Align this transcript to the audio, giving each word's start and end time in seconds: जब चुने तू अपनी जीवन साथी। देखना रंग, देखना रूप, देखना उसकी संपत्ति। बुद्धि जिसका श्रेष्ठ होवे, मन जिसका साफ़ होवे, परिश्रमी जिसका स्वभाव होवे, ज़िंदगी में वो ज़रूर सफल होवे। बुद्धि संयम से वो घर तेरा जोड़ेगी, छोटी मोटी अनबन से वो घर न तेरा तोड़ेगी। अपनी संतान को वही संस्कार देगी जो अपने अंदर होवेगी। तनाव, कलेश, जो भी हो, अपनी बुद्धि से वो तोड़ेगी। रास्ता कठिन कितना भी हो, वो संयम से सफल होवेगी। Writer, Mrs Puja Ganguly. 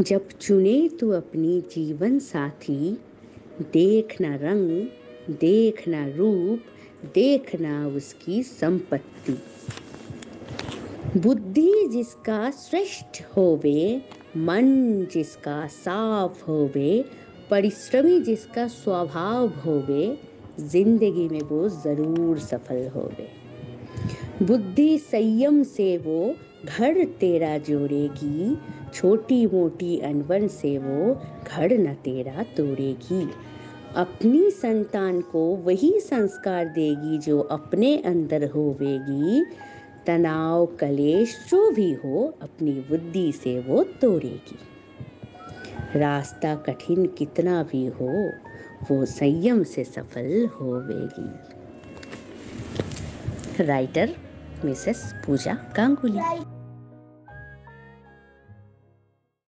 जब 0.00 0.28
चुने 0.40 0.88
तू 0.88 1.10
अपनी 1.10 1.60
जीवन 1.60 2.18
साथी। 2.18 2.98
देखना 3.62 4.34
रंग, 4.34 4.86
देखना 5.30 6.08
रूप, 6.08 6.60
देखना 7.14 7.88
उसकी 7.88 8.42
संपत्ति। 8.42 9.36
बुद्धि 11.16 11.88
जिसका 11.92 12.50
श्रेष्ठ 12.50 13.22
होवे, 13.36 14.02
मन 14.36 15.06
जिसका 15.12 15.66
साफ़ 15.66 16.44
होवे, 16.44 17.04
परिश्रमी 17.50 18.20
जिसका 18.20 18.66
स्वभाव 18.68 19.48
होवे, 19.48 20.18
ज़िंदगी 20.60 21.28
में 21.28 21.40
वो 21.40 21.68
ज़रूर 21.68 22.38
सफल 22.38 22.88
होवे। 22.88 23.28
बुद्धि 24.42 24.98
संयम 24.98 25.62
से 25.62 25.98
वो 25.98 26.34
घर 26.64 27.04
तेरा 27.04 27.58
जोड़ेगी, 27.58 28.58
छोटी 28.94 29.46
मोटी 29.46 29.98
अनबन 29.98 30.48
से 30.48 30.78
वो 30.78 31.14
घर 31.48 31.78
न 31.78 31.94
तेरा 31.94 32.42
तोड़ेगी। 32.42 33.30
अपनी 33.96 34.50
संतान 34.50 35.20
को 35.20 35.56
वही 35.56 36.00
संस्कार 36.00 36.64
देगी 36.64 37.18
जो 37.18 37.40
अपने 37.40 37.96
अंदर 37.96 38.50
होवेगी। 38.50 39.44
तनाव, 40.06 40.66
कलेश, 40.66 41.46
जो 41.50 41.70
भी 41.70 41.92
हो, 41.92 42.38
अपनी 42.42 42.72
बुद्धि 42.72 43.32
से 43.32 43.60
वो 43.60 43.84
तोड़ेगी। 43.84 44.58
रास्ता 45.98 46.54
कठिन 46.54 47.06
कितना 47.06 47.62
भी 47.62 47.86
हो, 47.86 48.32
वो 48.90 49.04
संयम 49.04 49.62
से 49.62 49.84
सफल 49.84 50.46
होवेगी। 50.46 51.30
Writer, 53.64 54.14
Mrs 54.64 55.14
Puja 55.26 55.52
Ganguly. 55.76 56.53